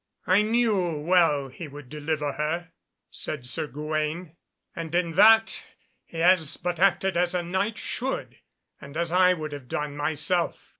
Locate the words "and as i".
8.81-9.33